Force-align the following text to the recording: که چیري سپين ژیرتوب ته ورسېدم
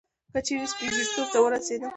که 0.31 0.39
چیري 0.47 0.67
سپين 0.71 0.91
ژیرتوب 0.95 1.27
ته 1.33 1.39
ورسېدم 1.41 1.89